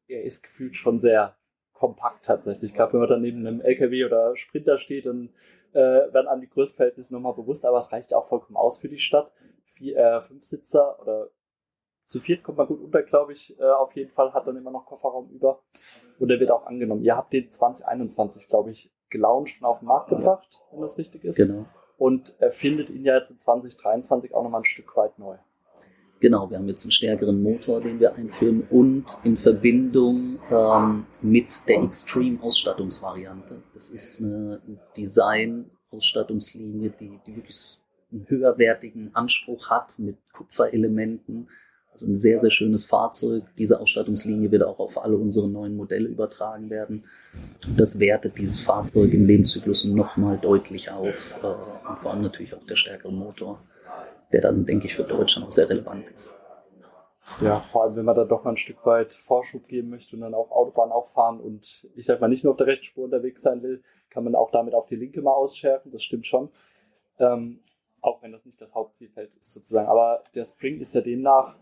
Er 0.08 0.24
ist 0.24 0.44
gefühlt 0.44 0.76
schon 0.76 1.00
sehr 1.00 1.38
kompakt 1.72 2.26
tatsächlich. 2.26 2.72
Ich 2.72 2.76
glaube, 2.76 2.94
wenn 2.94 3.00
man 3.00 3.10
dann 3.10 3.22
neben 3.22 3.48
einem 3.48 3.62
LKW 3.62 4.04
oder 4.04 4.36
Sprinter 4.36 4.78
steht, 4.78 5.06
dann 5.06 5.30
äh, 5.72 5.80
werden 5.80 6.28
einem 6.28 6.42
die 6.42 6.50
Größenverhältnisse 6.50 7.14
nochmal 7.14 7.34
bewusst, 7.34 7.64
aber 7.64 7.78
es 7.78 7.94
reicht 7.94 8.12
ja 8.12 8.18
auch 8.18 8.28
vollkommen 8.28 8.58
aus 8.58 8.78
für 8.78 8.90
die 8.90 9.00
Stadt. 9.00 9.32
Vier, 9.76 9.96
äh, 9.96 10.22
fünf 10.22 10.44
Sitzer 10.44 11.00
oder 11.02 11.30
zu 12.12 12.20
viert 12.20 12.44
kommt 12.44 12.58
man 12.58 12.68
gut 12.68 12.82
unter, 12.82 13.02
glaube 13.04 13.32
ich, 13.32 13.58
äh, 13.58 13.64
auf 13.64 13.96
jeden 13.96 14.12
Fall, 14.12 14.34
hat 14.34 14.46
dann 14.46 14.58
immer 14.58 14.72
noch 14.72 14.86
Kofferraum 14.86 15.30
über. 15.30 15.62
Und 16.20 16.28
der 16.28 16.42
wird 16.42 16.52
auch 16.52 16.66
angenommen. 16.66 17.04
Ihr 17.04 17.16
habt 17.16 17.32
den 17.32 17.50
2021, 17.50 18.50
glaube 18.50 18.72
ich, 18.72 18.92
gelauncht 19.10 19.62
und 19.62 19.66
auf 19.66 19.80
den 19.80 19.88
Markt 19.88 20.10
gebracht, 20.10 20.62
wenn 20.72 20.82
das 20.82 20.98
richtig 20.98 21.24
ist. 21.24 21.38
Genau. 21.38 21.66
Und 21.98 22.36
er 22.40 22.52
findet 22.52 22.90
ihn 22.90 23.06
ja 23.06 23.18
jetzt 23.18 23.32
in 23.32 23.40
2023 23.40 24.34
auch 24.34 24.44
nochmal 24.44 24.60
ein 24.62 24.66
Stück 24.66 24.94
weit 24.98 25.18
neu. 25.20 25.38
Genau, 26.20 26.50
wir 26.50 26.58
haben 26.58 26.68
jetzt 26.68 26.84
einen 26.84 26.92
stärkeren 26.92 27.42
Motor, 27.42 27.80
den 27.80 28.02
wir 28.02 28.14
einführen 28.14 28.68
und 28.70 29.18
in 29.24 29.38
Verbindung 29.38 30.38
ähm, 30.52 31.06
mit 31.22 31.62
der 31.68 31.82
Extreme-Ausstattungsvariante. 31.82 33.64
Das 33.74 33.90
ist 33.90 34.22
eine 34.22 34.62
Design-Ausstattungslinie, 34.98 36.90
die, 37.00 37.20
die 37.26 37.38
wirklich 37.38 37.80
einen 38.12 38.28
höherwertigen 38.28 39.16
Anspruch 39.16 39.70
hat 39.70 39.98
mit 39.98 40.18
Kupferelementen, 40.34 41.48
Also 41.94 42.06
ein 42.06 42.16
sehr, 42.16 42.40
sehr 42.40 42.52
schönes 42.52 42.86
Fahrzeug. 42.86 43.44
Diese 43.58 43.80
Ausstattungslinie 43.80 44.52
wird 44.52 44.64
auch 44.64 44.80
auf 44.80 45.04
alle 45.04 45.18
unsere 45.18 45.48
neuen 45.50 45.76
Modelle 45.76 46.08
übertragen 46.08 46.70
werden. 46.70 47.04
Das 47.78 48.00
wertet 48.00 48.38
dieses 48.38 48.60
Fahrzeug 48.60 49.14
im 49.14 49.26
Lebenszyklus 49.26 49.86
nochmal 49.86 50.38
deutlich 50.38 50.92
auf. 50.92 51.38
Äh, 51.44 51.90
und 51.90 52.00
vor 52.00 52.12
allem 52.12 52.22
natürlich 52.22 52.56
auch 52.56 52.66
der 52.66 52.76
stärkere 52.76 53.12
Motor, 53.12 53.62
der 54.32 54.42
dann, 54.42 54.66
denke 54.66 54.86
ich, 54.86 54.96
für 54.96 55.04
Deutschland 55.04 55.48
auch 55.48 55.52
sehr 55.52 55.70
relevant 55.70 56.10
ist. 56.10 56.36
Ja, 57.40 57.62
vor 57.72 57.84
allem, 57.84 57.96
wenn 57.96 58.06
man 58.06 58.16
da 58.16 58.26
doch 58.26 58.44
mal 58.44 58.52
ein 58.52 58.58
Stück 58.58 58.86
weit 58.86 59.14
Vorschub 59.14 59.68
geben 59.68 59.90
möchte 59.90 60.16
und 60.16 60.22
dann 60.22 60.34
auf 60.34 60.52
Autobahn 60.52 60.92
auch 60.92 61.08
fahren 61.08 61.40
und 61.40 61.88
ich 61.96 62.06
sag 62.06 62.20
mal 62.20 62.28
nicht 62.28 62.44
nur 62.44 62.52
auf 62.52 62.58
der 62.58 62.68
rechten 62.68 62.86
Spur 62.86 63.06
unterwegs 63.06 63.42
sein 63.42 63.64
will, 63.64 63.82
kann 64.10 64.24
man 64.24 64.36
auch 64.36 64.52
damit 64.52 64.74
auf 64.74 64.88
die 64.88 64.98
linke 64.98 65.22
mal 65.22 65.32
ausschärfen, 65.32 65.92
das 65.92 66.04
stimmt 66.04 66.28
schon. 66.28 66.50
Ähm, 67.20 67.60
auch 68.02 68.22
wenn 68.22 68.32
das 68.32 68.46
nicht 68.46 68.60
das 68.60 68.76
Hauptzielfeld 68.76 69.34
ist 69.36 69.52
sozusagen. 69.52 69.88
Aber 69.88 70.24
der 70.36 70.46
Spring 70.46 70.82
ist 70.82 70.94
ja 70.94 71.02
demnach, 71.02 71.56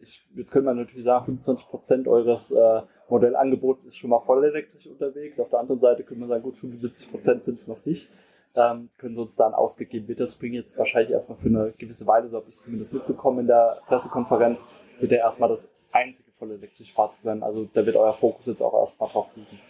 ich, 0.00 0.24
jetzt 0.36 0.50
könnte 0.50 0.66
man 0.66 0.76
natürlich 0.76 1.04
sagen, 1.04 1.40
25% 1.44 2.08
eures 2.08 2.50
äh, 2.50 2.82
Modellangebots 3.08 3.84
ist 3.84 3.96
schon 3.96 4.10
mal 4.10 4.20
voll 4.20 4.44
elektrisch 4.44 4.86
unterwegs. 4.86 5.40
Auf 5.40 5.50
der 5.50 5.60
anderen 5.60 5.80
Seite 5.80 6.04
könnte 6.04 6.20
man 6.20 6.28
sagen, 6.28 6.42
gut, 6.42 6.56
75% 6.56 7.42
sind 7.42 7.58
es 7.58 7.66
noch 7.66 7.84
nicht. 7.84 8.08
Ähm, 8.54 8.90
können 8.98 9.14
Sie 9.14 9.20
uns 9.20 9.36
da 9.36 9.46
einen 9.46 9.54
Ausblick 9.54 9.90
geben? 9.90 10.08
Wird 10.08 10.20
das 10.20 10.32
Spring 10.32 10.54
jetzt 10.54 10.78
wahrscheinlich 10.78 11.12
erstmal 11.12 11.38
für 11.38 11.48
eine 11.48 11.74
gewisse 11.76 12.06
Weile, 12.06 12.28
so 12.28 12.38
habe 12.38 12.48
ich 12.48 12.56
es 12.56 12.62
zumindest 12.62 12.92
mitbekommen 12.92 13.40
in 13.40 13.46
der 13.46 13.80
Pressekonferenz, 13.86 14.60
wird 15.00 15.12
er 15.12 15.18
erstmal 15.18 15.48
das 15.48 15.68
einzige 15.92 16.30
voll 16.32 16.52
elektrische 16.52 16.92
Fahrzeug 16.92 17.20
sein. 17.22 17.42
Also 17.42 17.68
da 17.72 17.84
wird 17.84 17.96
euer 17.96 18.14
Fokus 18.14 18.46
jetzt 18.46 18.62
auch 18.62 18.74
erstmal 18.74 19.08
drauf 19.10 19.28
liegen. 19.34 19.60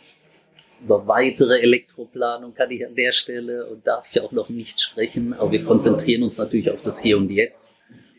Über 0.84 1.06
weitere 1.08 1.60
Elektroplanung 1.60 2.54
kann 2.54 2.70
ich 2.70 2.86
an 2.86 2.94
der 2.94 3.12
Stelle 3.12 3.66
und 3.66 3.86
darf 3.86 4.08
ich 4.10 4.20
auch 4.20 4.30
noch 4.30 4.48
nicht 4.48 4.80
sprechen, 4.80 5.34
aber 5.34 5.50
wir 5.50 5.64
konzentrieren 5.64 6.22
uns 6.22 6.38
natürlich 6.38 6.70
auf 6.70 6.82
das 6.82 7.00
Hier 7.00 7.16
und 7.16 7.30
Jetzt 7.30 7.74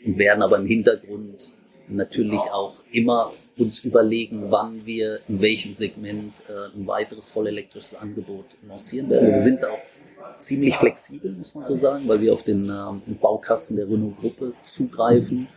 und 0.05 0.17
werden 0.17 0.43
aber 0.43 0.57
im 0.57 0.65
Hintergrund 0.65 1.53
natürlich 1.89 2.39
auch 2.39 2.75
immer 2.91 3.33
uns 3.57 3.79
überlegen, 3.79 4.51
wann 4.51 4.85
wir 4.85 5.19
in 5.27 5.41
welchem 5.41 5.73
Segment 5.73 6.33
äh, 6.47 6.77
ein 6.77 6.87
weiteres 6.87 7.29
vollelektrisches 7.29 7.95
Angebot 7.95 8.45
lancieren 8.67 9.09
werden. 9.09 9.31
Wir 9.31 9.41
sind 9.41 9.65
auch 9.65 9.79
ziemlich 10.39 10.75
flexibel, 10.77 11.31
muss 11.31 11.53
man 11.53 11.65
so 11.65 11.75
sagen, 11.75 12.07
weil 12.07 12.21
wir 12.21 12.33
auf 12.33 12.43
den 12.43 12.69
ähm, 12.69 13.01
Baukasten 13.19 13.75
der 13.75 13.89
Renault-Gruppe 13.89 14.53
zugreifen 14.63 15.47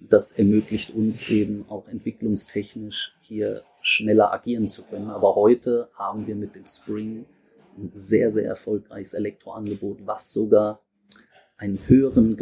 das 0.00 0.32
ermöglicht 0.32 0.94
uns 0.94 1.28
eben 1.28 1.66
auch 1.68 1.86
entwicklungstechnisch 1.88 3.12
hier 3.20 3.62
schneller 3.82 4.32
agieren 4.32 4.68
zu 4.68 4.82
können. 4.82 5.10
Aber 5.10 5.34
heute 5.34 5.88
haben 5.94 6.26
wir 6.26 6.34
mit 6.34 6.54
dem 6.54 6.66
Spring 6.66 7.26
ein 7.76 7.92
sehr, 7.94 8.30
sehr 8.30 8.46
erfolgreiches 8.46 9.14
Elektroangebot, 9.14 10.06
was 10.06 10.32
sogar 10.32 10.80
einen 11.56 11.78
höheren 11.86 12.36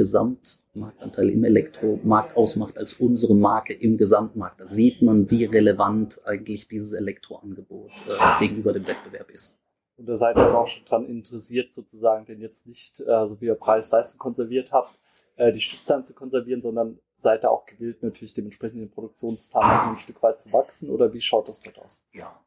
Gesamtmarktanteil 0.79 1.31
im 1.31 1.45
Elektromarkt 1.45 2.37
ausmacht 2.37 2.79
als 2.79 2.95
unsere 2.95 3.35
Marke 3.35 3.75
im 3.75 3.97
Gesamtmarkt. 3.97 4.61
Da 4.61 4.67
sieht 4.67 5.03
man, 5.03 5.31
wie 5.31 5.45
relevant 5.45 6.21
eigentlich 6.25 6.69
dieses 6.69 6.93
Elektroangebot 6.93 7.91
äh, 8.09 8.39
gegenüber 8.39 8.73
dem 8.73 8.87
Wettbewerb 8.87 9.31
ist. 9.31 9.59
Und 9.97 10.09
da 10.09 10.17
seid 10.17 10.37
ihr 10.37 10.57
auch 10.57 10.69
schon 10.69 10.85
dran 10.85 11.07
interessiert, 11.07 11.73
sozusagen, 11.73 12.25
den 12.27 12.41
jetzt 12.41 12.67
nicht, 12.67 13.01
äh, 13.01 13.27
so 13.27 13.41
wie 13.41 13.47
ihr 13.47 13.57
Preis-Leistung 13.57 14.19
konserviert 14.19 14.73
habt, 14.73 14.97
äh, 15.37 15.53
die 15.53 15.61
Stückzahlen 15.61 16.05
zu 16.05 16.15
konservieren, 16.15 16.63
sondern 16.63 16.99
seid 17.17 17.45
ihr 17.45 17.51
auch 17.51 17.67
gewillt, 17.67 18.03
natürlich 18.03 18.35
dementsprechend 18.35 18.81
den 18.81 18.91
Produktionszahlen 18.91 19.91
ein 19.91 19.99
Stück 19.99 20.23
weit 20.23 20.41
zu 20.41 20.53
wachsen 20.53 20.89
oder 20.89 21.13
wie 21.13 21.21
schaut 21.21 21.49
das 21.49 21.61
dort 21.61 21.81
aus? 21.81 22.05
Ja, 22.13 22.41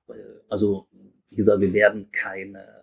also 0.47 0.87
wie 1.27 1.35
gesagt, 1.35 1.59
wir 1.59 1.73
werden 1.73 2.09
keine, 2.11 2.80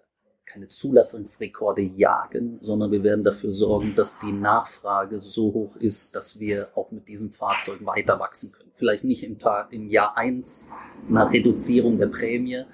keine 0.48 0.68
Zulassungsrekorde 0.68 1.82
jagen, 1.82 2.58
sondern 2.62 2.90
wir 2.90 3.02
werden 3.02 3.24
dafür 3.24 3.52
sorgen, 3.52 3.94
dass 3.94 4.18
die 4.18 4.32
Nachfrage 4.32 5.20
so 5.20 5.52
hoch 5.52 5.76
ist, 5.76 6.16
dass 6.16 6.40
wir 6.40 6.68
auch 6.74 6.90
mit 6.90 7.08
diesem 7.08 7.30
Fahrzeug 7.30 7.84
weiter 7.84 8.18
wachsen 8.18 8.52
können. 8.52 8.70
Vielleicht 8.74 9.04
nicht 9.04 9.22
im, 9.24 9.38
Tag, 9.38 9.72
im 9.72 9.88
Jahr 9.88 10.16
eins 10.16 10.72
nach 11.08 11.32
Reduzierung 11.32 11.98
der 11.98 12.06
Prämie, 12.06 12.64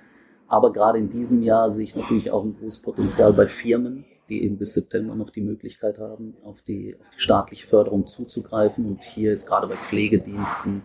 aber 0.46 0.72
gerade 0.72 0.98
in 0.98 1.10
diesem 1.10 1.42
Jahr 1.42 1.70
sehe 1.70 1.84
ich 1.84 1.96
natürlich 1.96 2.30
auch 2.30 2.44
ein 2.44 2.56
großes 2.56 2.80
Potenzial 2.80 3.32
bei 3.32 3.46
Firmen, 3.46 4.04
die 4.28 4.44
eben 4.44 4.56
bis 4.56 4.74
September 4.74 5.14
noch 5.14 5.30
die 5.30 5.40
Möglichkeit 5.40 5.98
haben, 5.98 6.36
auf 6.44 6.62
die, 6.62 6.96
auf 6.98 7.06
die 7.14 7.20
staatliche 7.20 7.66
Förderung 7.66 8.06
zuzugreifen. 8.06 8.86
Und 8.86 9.04
hier 9.04 9.32
ist 9.32 9.46
gerade 9.46 9.66
bei 9.66 9.76
Pflegediensten 9.76 10.82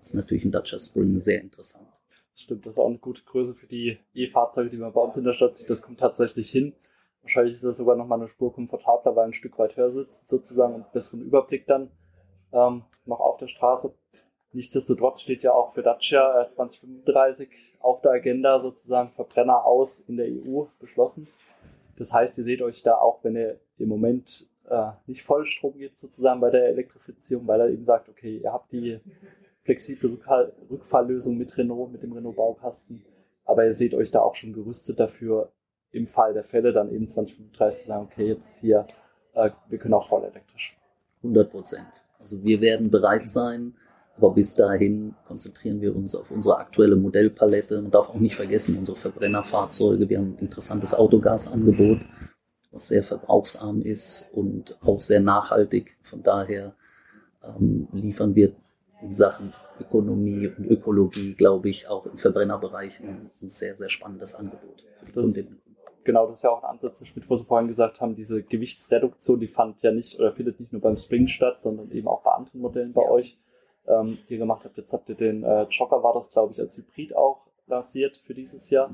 ist 0.00 0.14
natürlich 0.14 0.44
ein 0.44 0.52
Dacia 0.52 0.78
Spring 0.78 1.20
sehr 1.20 1.40
interessant. 1.40 1.89
Das 2.32 2.42
stimmt, 2.42 2.66
das 2.66 2.74
ist 2.74 2.78
auch 2.78 2.86
eine 2.86 2.98
gute 2.98 3.22
Größe 3.24 3.54
für 3.54 3.66
die 3.66 3.98
E-Fahrzeuge, 4.14 4.70
die 4.70 4.76
man 4.76 4.92
bei 4.92 5.00
uns 5.00 5.16
in 5.16 5.24
der 5.24 5.32
Stadt 5.32 5.56
sieht. 5.56 5.68
Das 5.68 5.82
kommt 5.82 6.00
tatsächlich 6.00 6.50
hin. 6.50 6.74
Wahrscheinlich 7.22 7.56
ist 7.56 7.64
das 7.64 7.76
sogar 7.76 7.96
nochmal 7.96 8.18
eine 8.18 8.28
Spur 8.28 8.52
komfortabler, 8.52 9.14
weil 9.14 9.26
ein 9.26 9.34
Stück 9.34 9.58
weit 9.58 9.76
höher 9.76 9.90
sitzt 9.90 10.28
sozusagen 10.28 10.74
und 10.74 10.92
besseren 10.92 11.20
Überblick 11.22 11.66
dann 11.66 11.90
ähm, 12.52 12.84
noch 13.04 13.20
auf 13.20 13.36
der 13.36 13.48
Straße. 13.48 13.92
Nichtsdestotrotz 14.52 15.20
steht 15.20 15.42
ja 15.42 15.52
auch 15.52 15.72
für 15.72 15.82
Dacia 15.82 16.48
2035 16.48 17.48
äh, 17.48 17.52
auf 17.80 18.00
der 18.00 18.12
Agenda 18.12 18.58
sozusagen 18.58 19.10
Verbrenner 19.10 19.64
aus 19.64 20.00
in 20.00 20.16
der 20.16 20.26
EU 20.26 20.64
beschlossen. 20.78 21.28
Das 21.96 22.12
heißt, 22.12 22.38
ihr 22.38 22.44
seht 22.44 22.62
euch 22.62 22.82
da 22.82 22.96
auch, 22.96 23.22
wenn 23.22 23.36
ihr 23.36 23.60
im 23.78 23.88
Moment 23.88 24.48
äh, 24.68 24.90
nicht 25.06 25.22
Vollstrom 25.22 25.78
geht, 25.78 25.98
sozusagen 25.98 26.40
bei 26.40 26.50
der 26.50 26.68
Elektrifizierung, 26.68 27.46
weil 27.46 27.60
er 27.60 27.68
eben 27.68 27.84
sagt, 27.84 28.08
okay, 28.08 28.38
ihr 28.42 28.52
habt 28.52 28.72
die 28.72 29.00
flexible 29.64 30.18
Rückfalllösung 30.70 31.36
mit 31.36 31.56
Renault, 31.56 31.92
mit 31.92 32.02
dem 32.02 32.12
Renault-Baukasten, 32.12 33.04
aber 33.44 33.66
ihr 33.66 33.74
seht 33.74 33.94
euch 33.94 34.10
da 34.10 34.20
auch 34.20 34.34
schon 34.34 34.52
gerüstet 34.52 35.00
dafür, 35.00 35.52
im 35.92 36.06
Fall 36.06 36.34
der 36.34 36.44
Fälle 36.44 36.72
dann 36.72 36.92
eben 36.92 37.08
2035 37.08 37.80
zu 37.80 37.86
sagen, 37.88 38.08
okay, 38.10 38.28
jetzt 38.28 38.60
hier, 38.60 38.86
äh, 39.34 39.50
wir 39.68 39.78
können 39.78 39.94
auch 39.94 40.06
voll 40.06 40.22
elektrisch. 40.22 40.76
100 41.22 41.50
Prozent. 41.50 41.86
Also 42.18 42.42
wir 42.44 42.60
werden 42.60 42.90
bereit 42.90 43.28
sein, 43.28 43.74
aber 44.16 44.34
bis 44.34 44.54
dahin 44.54 45.14
konzentrieren 45.26 45.80
wir 45.80 45.96
uns 45.96 46.14
auf 46.14 46.30
unsere 46.30 46.58
aktuelle 46.58 46.96
Modellpalette. 46.96 47.80
Man 47.80 47.90
darf 47.90 48.10
auch 48.10 48.20
nicht 48.20 48.36
vergessen, 48.36 48.78
unsere 48.78 48.96
Verbrennerfahrzeuge. 48.96 50.08
Wir 50.08 50.18
haben 50.18 50.34
ein 50.34 50.38
interessantes 50.38 50.94
Autogasangebot, 50.94 52.00
was 52.70 52.88
sehr 52.88 53.02
verbrauchsarm 53.02 53.82
ist 53.82 54.30
und 54.32 54.78
auch 54.82 55.00
sehr 55.00 55.20
nachhaltig. 55.20 55.96
Von 56.02 56.22
daher 56.22 56.74
ähm, 57.42 57.88
liefern 57.92 58.34
wir 58.34 58.52
in 59.02 59.14
Sachen 59.14 59.52
Ökonomie 59.80 60.48
und 60.48 60.66
Ökologie, 60.66 61.34
glaube 61.34 61.68
ich, 61.68 61.88
auch 61.88 62.06
im 62.06 62.18
Verbrennerbereich 62.18 63.00
ein, 63.00 63.30
sehr, 63.48 63.76
sehr 63.76 63.88
spannendes 63.88 64.34
Angebot 64.34 64.84
für 64.98 65.06
die 65.06 65.12
Kundinnen 65.12 65.62
Genau, 66.02 66.26
das 66.26 66.38
ist 66.38 66.44
ja 66.44 66.50
auch 66.50 66.62
ein 66.62 66.70
Ansatz, 66.70 67.02
wo 67.28 67.36
Sie 67.36 67.44
vorhin 67.44 67.68
gesagt 67.68 68.00
haben, 68.00 68.14
diese 68.14 68.42
Gewichtsreduktion, 68.42 69.38
die 69.38 69.46
fand 69.46 69.82
ja 69.82 69.92
nicht 69.92 70.18
oder 70.18 70.32
findet 70.32 70.58
nicht 70.58 70.72
nur 70.72 70.80
beim 70.80 70.96
Spring 70.96 71.28
statt, 71.28 71.60
sondern 71.60 71.90
eben 71.90 72.08
auch 72.08 72.22
bei 72.22 72.30
anderen 72.30 72.60
Modellen 72.60 72.94
bei 72.94 73.02
ja. 73.02 73.10
euch 73.10 73.38
ähm, 73.86 74.18
die 74.28 74.34
ihr 74.34 74.38
gemacht 74.38 74.64
habt. 74.64 74.76
Jetzt 74.76 74.92
habt 74.92 75.08
ihr 75.08 75.14
den 75.14 75.42
äh, 75.42 75.62
Jogger, 75.64 76.02
war 76.02 76.14
das 76.14 76.30
glaube 76.30 76.52
ich 76.52 76.60
als 76.60 76.76
Hybrid 76.76 77.16
auch 77.16 77.46
lanciert 77.66 78.16
für 78.18 78.34
dieses 78.34 78.70
Jahr. 78.70 78.90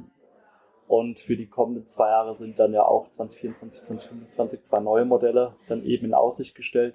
Und 0.88 1.18
für 1.18 1.36
die 1.36 1.48
kommenden 1.48 1.88
zwei 1.88 2.10
Jahre 2.10 2.34
sind 2.36 2.58
dann 2.60 2.72
ja 2.72 2.86
auch 2.86 3.10
2024, 3.10 3.82
2025 3.84 4.62
zwei 4.62 4.78
neue 4.78 5.04
Modelle 5.04 5.56
dann 5.68 5.82
eben 5.84 6.06
in 6.06 6.14
Aussicht 6.14 6.54
gestellt. 6.54 6.94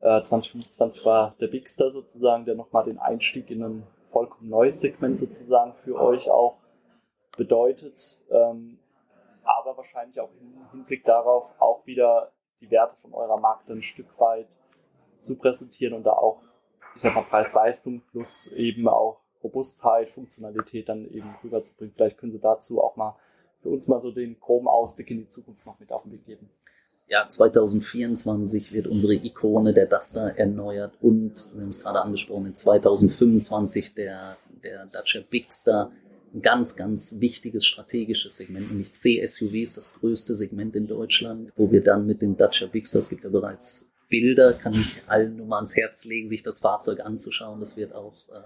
Äh, 0.00 0.22
2025 0.22 1.04
war 1.04 1.34
der 1.40 1.48
Bigster 1.48 1.90
sozusagen, 1.90 2.44
der 2.44 2.54
nochmal 2.54 2.84
den 2.84 2.98
Einstieg 2.98 3.50
in 3.50 3.62
ein 3.62 3.86
vollkommen 4.10 4.48
neues 4.48 4.80
Segment 4.80 5.18
sozusagen 5.18 5.74
für 5.84 6.00
euch 6.00 6.30
auch 6.30 6.56
bedeutet. 7.36 8.18
Ähm, 8.30 8.78
aber 9.42 9.76
wahrscheinlich 9.76 10.20
auch 10.20 10.30
im 10.40 10.70
Hinblick 10.72 11.04
darauf 11.04 11.44
auch 11.58 11.86
wieder 11.86 12.32
die 12.60 12.70
Werte 12.70 12.96
von 13.02 13.12
eurer 13.14 13.38
Marke 13.38 13.72
ein 13.72 13.82
Stück 13.82 14.18
weit 14.18 14.48
zu 15.22 15.36
präsentieren 15.36 15.94
und 15.94 16.04
da 16.04 16.12
auch 16.12 16.40
ich 16.96 17.02
sag 17.02 17.14
mal, 17.14 17.22
Preis-Leistung 17.22 18.00
plus 18.10 18.48
eben 18.52 18.88
auch 18.88 19.20
Robustheit, 19.42 20.10
Funktionalität 20.10 20.88
dann 20.88 21.08
eben 21.10 21.34
rüberzubringen. 21.44 21.94
Vielleicht 21.94 22.18
können 22.18 22.32
Sie 22.32 22.40
dazu 22.40 22.82
auch 22.82 22.96
mal 22.96 23.16
für 23.62 23.68
uns 23.68 23.86
mal 23.86 24.00
so 24.00 24.10
den 24.10 24.40
groben 24.40 24.66
Ausblick 24.66 25.10
in 25.10 25.18
die 25.18 25.28
Zukunft 25.28 25.64
noch 25.66 25.78
mit 25.78 25.92
auf 25.92 26.02
den 26.02 26.12
Weg 26.12 26.24
geben. 26.24 26.50
Ja, 27.08 27.28
2024 27.28 28.72
wird 28.72 28.88
unsere 28.88 29.14
Ikone 29.14 29.72
der 29.72 29.86
Duster 29.86 30.36
erneuert 30.36 30.94
und, 31.00 31.48
wir 31.54 31.62
haben 31.62 31.70
es 31.70 31.80
gerade 31.80 32.00
angesprochen, 32.00 32.46
in 32.46 32.54
2025 32.54 33.94
der, 33.94 34.36
der 34.64 34.86
Dacia 34.86 35.22
Bigster, 35.28 35.92
ein 36.34 36.42
ganz, 36.42 36.74
ganz 36.74 37.16
wichtiges 37.20 37.64
strategisches 37.64 38.36
Segment, 38.36 38.70
nämlich 38.70 38.92
C-SUV 38.92 39.54
ist 39.54 39.76
das 39.76 39.94
größte 39.94 40.34
Segment 40.34 40.74
in 40.74 40.88
Deutschland, 40.88 41.52
wo 41.56 41.70
wir 41.70 41.82
dann 41.82 42.06
mit 42.06 42.22
dem 42.22 42.36
Dacia 42.36 42.66
Bigster, 42.66 42.98
es 42.98 43.08
gibt 43.08 43.22
ja 43.22 43.30
bereits 43.30 43.86
Bilder, 44.08 44.52
kann 44.52 44.74
ich 44.74 45.02
allen 45.06 45.36
nur 45.36 45.46
mal 45.46 45.56
ans 45.56 45.76
Herz 45.76 46.04
legen, 46.04 46.28
sich 46.28 46.42
das 46.42 46.60
Fahrzeug 46.60 47.00
anzuschauen. 47.00 47.60
Das 47.60 47.76
wird 47.76 47.94
auch 47.94 48.14
äh, 48.28 48.40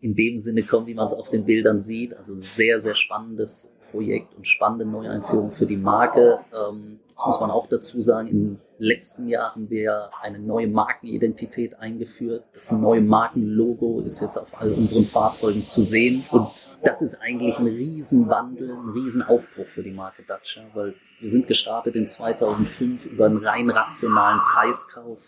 in 0.00 0.14
dem 0.14 0.38
Sinne 0.38 0.62
kommen, 0.62 0.86
wie 0.86 0.94
man 0.94 1.06
es 1.06 1.12
auf 1.12 1.30
den 1.30 1.44
Bildern 1.44 1.80
sieht. 1.80 2.14
Also 2.14 2.36
sehr, 2.36 2.80
sehr 2.80 2.94
spannendes 2.94 3.72
Projekt 3.90 4.34
und 4.34 4.46
spannende 4.46 4.84
Neueinführung 4.84 5.50
für 5.50 5.66
die 5.66 5.76
Marke. 5.76 6.40
Ähm, 6.52 7.00
das 7.16 7.26
muss 7.26 7.40
man 7.40 7.50
auch 7.50 7.66
dazu 7.66 8.00
sagen, 8.00 8.28
im 8.28 8.60
letzten 8.78 9.28
Jahr 9.28 9.54
haben 9.54 9.68
wir 9.68 10.10
eine 10.22 10.38
neue 10.38 10.68
Markenidentität 10.68 11.78
eingeführt. 11.78 12.44
Das 12.54 12.72
neue 12.72 13.02
Markenlogo 13.02 14.00
ist 14.00 14.20
jetzt 14.20 14.38
auf 14.38 14.58
all 14.58 14.72
unseren 14.72 15.04
Fahrzeugen 15.04 15.62
zu 15.62 15.82
sehen. 15.82 16.24
Und 16.30 16.78
das 16.82 17.02
ist 17.02 17.20
eigentlich 17.20 17.58
ein 17.58 17.66
Riesenwandel, 17.66 18.70
ein 18.70 18.88
Riesenaufbruch 18.88 19.66
für 19.66 19.82
die 19.82 19.90
Marke 19.90 20.22
Dacia, 20.22 20.62
weil 20.72 20.94
wir 21.20 21.30
sind 21.30 21.46
gestartet 21.46 21.94
in 21.94 22.08
2005 22.08 23.04
über 23.04 23.26
einen 23.26 23.44
rein 23.44 23.68
rationalen 23.68 24.40
Preiskauf. 24.40 25.18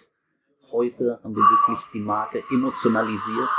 heute 0.70 1.20
haben 1.22 1.36
wir 1.36 1.42
wirklich 1.42 1.78
die 1.92 2.00
Marke 2.00 2.42
emotionalisiert. 2.50 3.50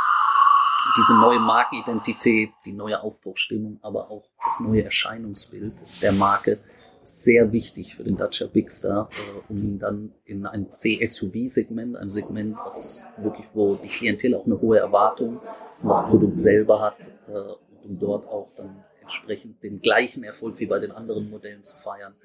Diese 0.98 1.16
neue 1.16 1.40
Markenidentität, 1.40 2.52
die 2.66 2.74
neue 2.74 3.02
Aufbruchstimmung, 3.02 3.80
aber 3.82 4.12
auch 4.12 4.24
das 4.46 4.60
neue 4.60 4.84
Erscheinungsbild 4.84 5.74
der 6.02 6.12
Marke 6.12 6.60
sehr 7.04 7.52
wichtig 7.52 7.96
für 7.96 8.04
den 8.04 8.18
Dacia 8.18 8.48
Big 8.48 8.72
Star, 8.72 9.10
äh, 9.12 9.52
um 9.52 9.58
ihn 9.58 9.80
dann 9.80 10.14
in 10.26 10.46
ein 10.46 10.72
C-SUV-Segment, 10.72 11.98
ein 11.98 12.10
Segment, 12.10 12.56
was 12.64 13.06
wirklich, 13.18 13.48
wo 13.54 13.76
die 13.76 13.90
Klientel 13.90 14.36
auch 14.36 14.46
eine 14.46 14.60
hohe 14.60 14.80
Erwartung 14.80 15.40
an 15.82 15.90
das 15.90 16.06
Produkt 16.06 16.40
selber 16.40 16.82
hat, 16.82 16.98
äh, 17.28 17.86
um 17.86 18.00
dort 18.00 18.26
auch 18.28 18.50
dann 18.56 18.84
entsprechend 19.02 19.62
den 19.64 19.82
gleichen 19.82 20.24
Erfolg 20.24 20.60
wie 20.60 20.66
bei 20.66 20.80
den 20.80 20.92
anderen 20.92 21.30
Modellen 21.30 21.64
zu 21.64 21.78
feiern. 21.78 22.16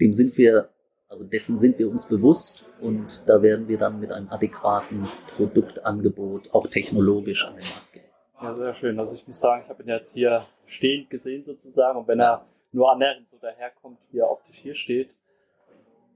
Dem 0.00 0.12
sind 0.12 0.36
wir, 0.38 0.70
also 1.14 1.24
dessen 1.24 1.58
sind 1.58 1.78
wir 1.78 1.88
uns 1.88 2.06
bewusst 2.06 2.64
und 2.80 3.22
da 3.26 3.40
werden 3.40 3.68
wir 3.68 3.78
dann 3.78 4.00
mit 4.00 4.10
einem 4.10 4.28
adäquaten 4.30 5.06
Produktangebot 5.36 6.52
auch 6.52 6.66
technologisch 6.66 7.44
an 7.44 7.54
den 7.54 7.64
Markt 7.64 7.92
gehen. 7.92 8.04
Ja, 8.42 8.54
sehr 8.56 8.74
schön. 8.74 8.98
Also 8.98 9.14
ich 9.14 9.24
muss 9.28 9.38
sagen, 9.38 9.62
ich 9.64 9.70
habe 9.70 9.84
ihn 9.84 9.88
jetzt 9.88 10.12
hier 10.12 10.44
stehend 10.66 11.10
gesehen 11.10 11.44
sozusagen 11.44 12.00
und 12.00 12.08
wenn 12.08 12.18
er 12.18 12.44
nur 12.72 12.90
annähernd 12.90 13.28
so 13.30 13.36
daherkommt, 13.38 13.98
wie 14.10 14.18
er 14.18 14.28
optisch 14.28 14.58
hier 14.58 14.74
steht, 14.74 15.16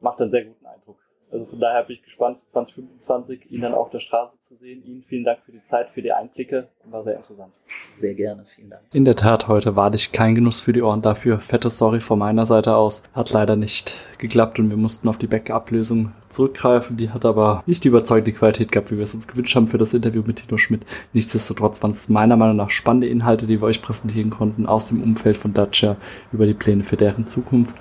macht 0.00 0.20
einen 0.20 0.32
sehr 0.32 0.44
guten 0.44 0.66
Eindruck. 0.66 0.98
Also 1.30 1.46
von 1.46 1.60
daher 1.60 1.84
bin 1.84 1.94
ich 1.94 2.02
gespannt, 2.02 2.40
2025 2.48 3.52
ihn 3.52 3.60
dann 3.60 3.74
auf 3.74 3.90
der 3.90 4.00
Straße 4.00 4.40
zu 4.40 4.56
sehen. 4.56 4.84
Ihnen 4.84 5.04
vielen 5.04 5.24
Dank 5.24 5.44
für 5.44 5.52
die 5.52 5.62
Zeit, 5.62 5.90
für 5.90 6.02
die 6.02 6.12
Einblicke. 6.12 6.68
War 6.86 7.04
sehr 7.04 7.16
interessant. 7.16 7.54
Sehr 7.98 8.14
gerne, 8.14 8.44
vielen 8.44 8.70
Dank. 8.70 8.82
In 8.92 9.04
der 9.04 9.16
Tat, 9.16 9.48
heute 9.48 9.74
war 9.74 9.92
ich 9.92 10.12
kein 10.12 10.36
Genuss 10.36 10.60
für 10.60 10.72
die 10.72 10.82
Ohren 10.82 11.02
dafür. 11.02 11.40
Fettes 11.40 11.78
Sorry 11.78 12.00
von 12.00 12.20
meiner 12.20 12.46
Seite 12.46 12.76
aus. 12.76 13.02
Hat 13.12 13.32
leider 13.32 13.56
nicht 13.56 14.06
geklappt 14.18 14.60
und 14.60 14.70
wir 14.70 14.76
mussten 14.76 15.08
auf 15.08 15.18
die 15.18 15.26
Backup-Lösung 15.26 16.12
zurückgreifen. 16.28 16.96
Die 16.96 17.10
hat 17.10 17.24
aber 17.24 17.64
nicht 17.66 17.82
die 17.82 17.88
überzeugende 17.88 18.32
Qualität 18.32 18.70
gehabt, 18.70 18.92
wie 18.92 18.96
wir 18.96 19.02
es 19.02 19.14
uns 19.14 19.26
gewünscht 19.26 19.56
haben 19.56 19.66
für 19.66 19.78
das 19.78 19.94
Interview 19.94 20.22
mit 20.24 20.36
Tino 20.36 20.56
Schmidt. 20.58 20.82
Nichtsdestotrotz 21.12 21.82
waren 21.82 21.90
es 21.90 22.08
meiner 22.08 22.36
Meinung 22.36 22.56
nach 22.56 22.70
spannende 22.70 23.08
Inhalte, 23.08 23.48
die 23.48 23.60
wir 23.60 23.66
euch 23.66 23.82
präsentieren 23.82 24.30
konnten 24.30 24.66
aus 24.66 24.86
dem 24.86 25.02
Umfeld 25.02 25.36
von 25.36 25.52
Dacia 25.52 25.96
über 26.32 26.46
die 26.46 26.54
Pläne 26.54 26.84
für 26.84 26.96
deren 26.96 27.26
Zukunft 27.26 27.74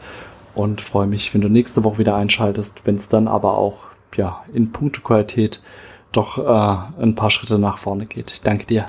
und 0.55 0.81
freue 0.81 1.05
mich, 1.05 1.31
wenn 1.35 1.41
du 1.41 1.49
nächste 1.49 1.83
Woche 1.83 1.99
wieder 1.99 2.15
einschaltest, 2.15 2.81
wenn 2.85 2.95
es 2.95 3.07
dann 3.07 3.27
aber 3.27 3.55
auch 3.55 3.89
ja 4.15 4.43
in 4.51 4.71
puncto 4.71 5.01
Qualität 5.01 5.61
doch 6.11 6.39
äh, 6.39 7.03
ein 7.03 7.13
paar 7.13 7.29
Schritte 7.29 7.59
nach 7.59 7.77
vorne 7.77 8.07
geht. 8.07 8.47
Danke 8.47 8.65
dir. 8.65 8.87